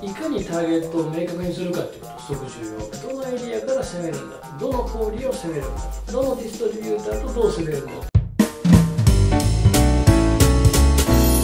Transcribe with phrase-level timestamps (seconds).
[0.00, 4.36] いかにターゲットを明確にするかっていうことすごく重要どのエリアから攻めるんだ。
[4.60, 5.82] どの小売を攻めるんだ。
[6.12, 7.88] どのディストリビューターとどう攻めるの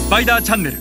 [0.06, 0.76] スパイダーチャンネル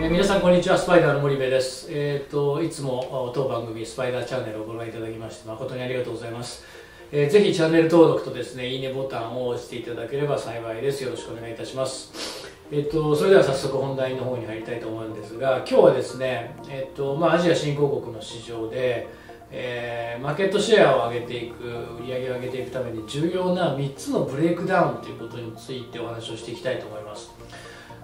[0.00, 1.88] え皆さんこんにちはスパイダーの森部です。
[1.90, 6.64] えっ、といつも当番組スパイダーチャンネルをご覧いただきまして誠にありがとうございます。
[7.10, 11.02] えーぜひチャンネル登録とですねいいねボタンを押していただければ幸いです。
[11.02, 12.25] よろしくお願いいたします。
[12.72, 19.08] えっと、それでは早速本題の方に入りたいと思うんですが今日はですね、えっとまあ、アジア新興国の市場で、
[19.52, 21.62] えーマーケットシェアを上げていく
[22.00, 27.30] 売り上げを上げていくために重要な3つのブレイクダウンということについてお話をしていきたいと思います。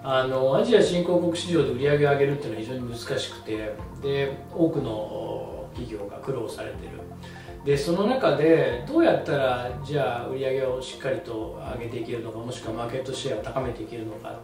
[0.04, 7.00] あのアジア新興国市場で売り上げを上げるっていうのは非常に難しくてで多くの企業が苦労されてる。
[7.64, 14.40] でその中でどうやったらじゃあ売り上げをしっかりと上げていけるのかもしくはマーケットシェアを高めていけるのか。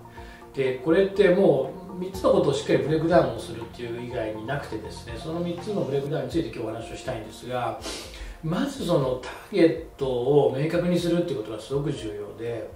[0.54, 7.78] でこれってもう3つのことをしっかりブレイクダウンをするっていう以外になくてですねその3つのブレイクダウンについて今日お話をしたいんですが
[8.42, 12.70] まずそのターゲットを明確にするっていうことがすごく重要で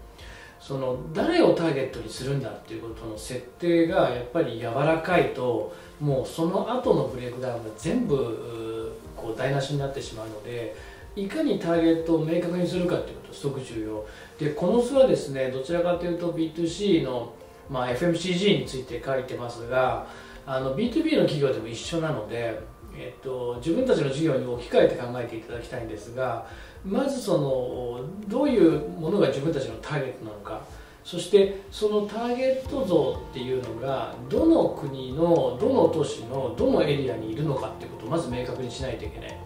[0.61, 8.82] その誰をターゲットにするんだっていうことの設定がやっぱり柔らかいともうその後のブレイクダウンが全部
[9.17, 10.75] こう台無しになってしまうので
[11.15, 14.07] いかにターゲットを明確にするかっていうことすごく重要。
[14.39, 17.35] でこの図はですねどちらかというと B2C の、
[17.71, 20.07] まあ、FMCG について書いてますが
[20.47, 22.59] あの B2B の企業でも一緒なので、
[22.97, 26.47] えっと、自分たちの事業に置き換えて考えていただきたいんですが
[26.85, 30.63] まずそのどういうものが自分たちのターゲットなのか
[31.05, 39.37] そしてそのターゲット像っていうのがどの国のどの都市のどのエリアにいるのかってことをまず明確にしないといけない。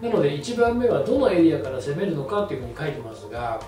[0.00, 3.60] なので1番目はどのエリアから攻めるのかっていうふうに書いてますが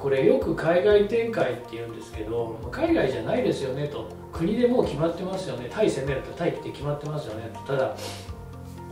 [0.00, 4.08] これよく海外展開っていうんですけど海外じゃないですよねと。
[4.32, 5.68] 国でもう決まってますよね。
[5.70, 7.50] タイ攻めるとタイって決まってますよね。
[7.66, 7.96] とただ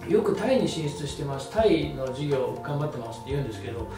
[0.08, 1.50] よくタイに進出してます。
[1.50, 3.88] タイの事業頑張ってますって言うんですけど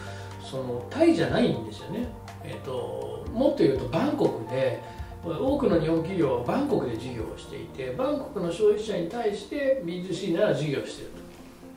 [0.41, 2.07] そのタイじゃないんですよね、
[2.43, 4.81] えっともっと言うとバンコクで
[5.23, 11.19] 多くの日本企業はバンコクで事業をしていてバンコクの消費者に対して B2C なら事業していると。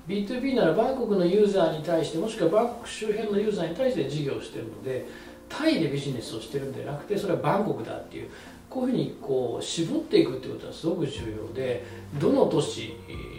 [0.09, 5.07] B2B ならバンコクのユーザーに対してもしくはバンコク周辺のユーザーに対して事業しているので
[5.49, 8.31] タイでビジネスをしてるんじゃなくてそれはバンコクだっていう
[8.69, 11.85] こういうふうにこう絞っていくっていうことはすごく重要で
[12.19, 12.97] どの都市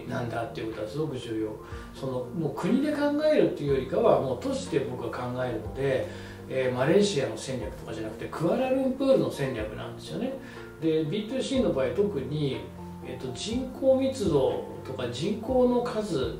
[0.07, 1.99] なんだっていうことはすごく重要。
[1.99, 6.07] そのもう国で考えるっていうよりかはもう都市で僕は考えるので、
[6.55, 10.33] えーマレーシアの戦略とかじゃなくてクアラルンプールの戦略なんですよね。
[10.81, 12.61] で B2C の場合特に、
[13.05, 16.35] えー、と人口密度とか人口の数、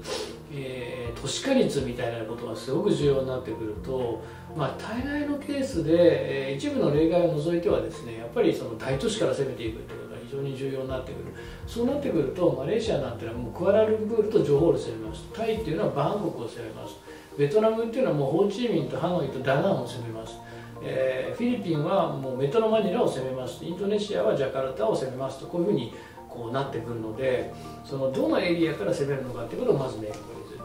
[0.53, 4.21] えー都市化率みたいなことがすごく重要になってくると、
[4.57, 11.25] まあ、大概のケースで、えー一部の例外を除いてはですねやっぱりその大都市から攻めていくってことが非常に重要になってくる。
[11.65, 15.23] そうなってくるとマレーシアなんていうのはもうクアラルンプールとジョホールを攻めます。
[15.33, 16.95] タイっていうのはバンコクを攻めます。
[17.37, 20.37] ベトナムっていうのはもうホーチミンとハノイとダナンを攻めます。
[20.83, 23.65] えーフィリピンはもうメトロマニラを攻めます。
[23.65, 25.93] インドネシアはジャカルタを攻めますとこういうふうに
[26.29, 27.53] こうなってくるので
[27.85, 30.59] そのどのエリアから攻めるのかっていうことをまず明確にする。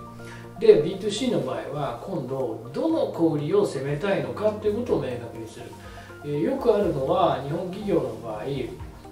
[0.58, 5.66] で B2C の場合は今度どの小売りを攻めたいのかっていうことを明確にする、
[6.24, 8.44] えーよくあるのは日本企業の場合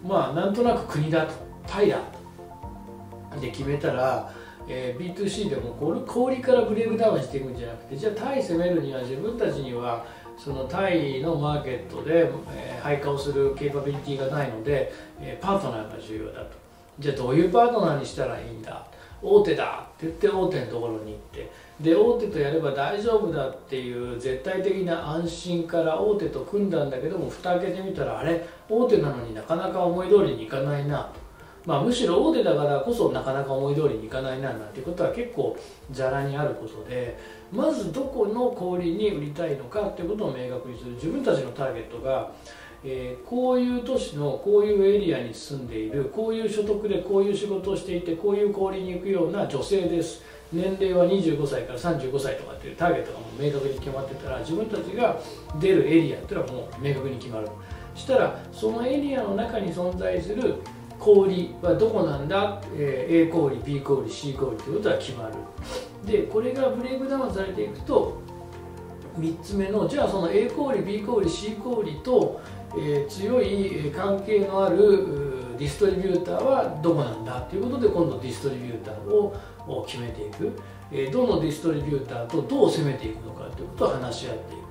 [0.07, 1.35] まあなんとなく国だと
[1.67, 3.41] タイだと。
[3.41, 4.33] で決めたら、
[4.69, 10.05] えー B2C でもこれ小売りからブレイクダウンしていくんじゃなくてじゃあタイ攻めるには自分たちには
[10.37, 16.51] そのタイのマーケットで、えー配下をするケーパビリティがないので、えーパートナーが重要だと。
[16.99, 18.87] じゃあどういうパートナーにしたらいいんだ？
[19.23, 21.51] 大手だって言って大手のところに行って。
[21.81, 28.47] で大手とやれば大丈夫だっていう絶対的な安心から大手と組んだんだけども蓋開けてみたらあれ？
[28.69, 31.26] 大手なのになかなか思い通りにいかないなと。
[31.67, 35.57] まあ、むしろ大手だからこそなかなか思い通りにいかないななんてことは結構
[35.91, 37.19] ざらにあることで
[37.53, 42.33] まずどこの小売に売りたいのかってことを明確にする自分たちのターゲットが、
[42.85, 50.23] えーこういう都市のこういうエリアに住んでいるこういう所得でこういう仕事をしていてこういう小売に行くような女性です。
[50.53, 55.19] 年齢は25歳から35歳とかっていうターゲットがもう明確に決まってたら自分たちが
[55.59, 57.49] 出るエリアっていうのはもう明確に決まる。
[57.97, 60.57] したらそのエリアの中に存在する
[60.99, 65.35] 小売はどこなんだ、えー A 小売 B 小売 C 小売ということが決まる。
[66.05, 68.19] でこれがブレイクダウンされていくと
[69.19, 72.41] 3つ目のじゃあその A 小売 B 小売 C 小売と、
[72.77, 74.79] えー強い関係のある
[75.59, 77.41] ディストリビューターはどこなんだ？
[77.43, 79.35] ということで今度ディストリビューターを
[79.67, 80.53] を決めていく、
[80.93, 84.66] えーどのディストリビューターとどう攻めていくのかということを話し合っていく。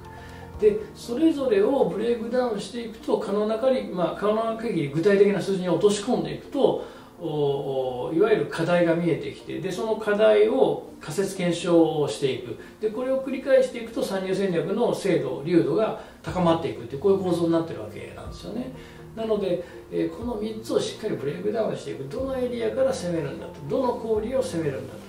[0.60, 6.86] でそれぞれをブレイクダウンしていくと可能な限り、まあ、可能な限り具体的な数字に落とし込んでいくと
[7.20, 12.58] おいわゆる課題が見えてきてでその課題を仮説検証をしていく。
[12.82, 18.72] でこれを繰り返していくと参入戦略の精度粒度が高まっていくってこういう構造になってるわけなんですよね。
[19.16, 19.64] なので、
[19.94, 22.04] えー、この3つをしっかりブレイクダウンしていく。
[22.10, 23.54] どのエリアから攻めるんだと。
[23.70, 25.00] どの小売を攻めるんだと。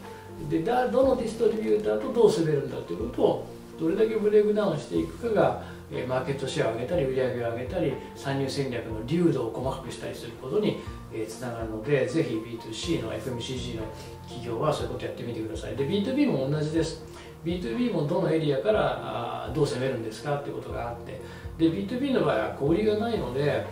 [0.48, 3.46] でだどのディストリビューターとどう攻めるんだということを
[3.78, 5.62] どれだけブレイクダウンしていくかが
[6.08, 10.78] マーケットシェアを上げたり売り上げを上げたり参入戦略の粒度を細かくしたりすることに
[11.28, 13.84] つながるのでぜひ B2C の FMCG の
[14.22, 15.76] 企業はそういうことやってみてください。
[15.76, 17.04] で B2B も同じです。
[17.44, 21.20] B2B もどのエリアからどう攻めるんですかってことがあって。
[21.58, 23.64] で B2B の場合は小売りがないので、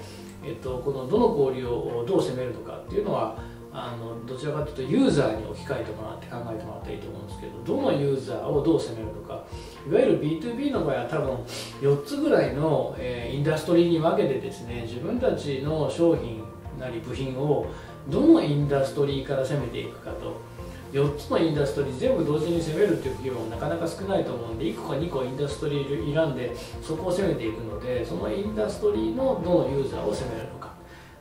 [0.44, 3.36] えっと、このどの小売りをどう攻めるのかっていうのは
[3.76, 9.44] あのどちらかというとユーザーに置き換えてもらって考えてもらったらいいと思うんですけどどのユーザーをどう攻めるのか。
[9.86, 11.34] いわゆる B2B の場合は多分
[11.82, 16.44] 4つぐらいの、えー、インダストリーに分けてですね自分たちの商品
[16.78, 17.66] なり部品を
[18.08, 20.54] どのインダストリーから攻めていくかと。
[20.92, 30.73] 4つのインダストリー全部同時に攻めるっていう企業もなかなか少ないと思うんで1個か2個インダストリー選んでそこを攻めていくのでそのインダストリーのどのユーザーを攻めるのか。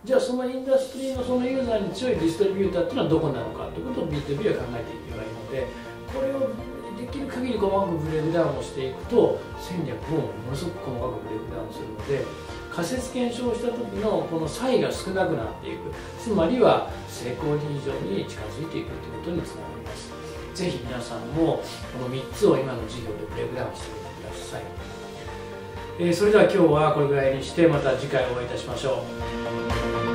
[0.04, 5.68] じゃあそのインダストリーのそのユーザーに強いディストリビューターっていうのはどこなのかということを B2B は考えていけばいいので
[6.12, 6.52] これを
[7.00, 12.28] できる限り細かくブレイクダウンをしていくと戦略もものすごく細かくブレイクダウンするので
[12.74, 15.94] 仮説検証した時のこの差異が少なくなっていく。
[16.20, 20.12] つまりは成功に非常に近づいていくということにつながります。
[20.56, 21.62] ぜひ皆さんも
[21.94, 24.64] この3つを今の授業でブレイクダウンしてみてください、
[26.00, 29.04] えー、それでは今日はこれぐらいにしてまた次回お会いいたしましょ
[30.10, 30.12] う。